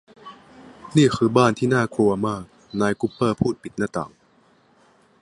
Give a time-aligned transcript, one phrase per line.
[0.97, 2.43] นี่คือบ้านที่น่ากลัวมาก
[2.81, 4.11] นายกุปเปอร์พูดปิดหน้าต่าง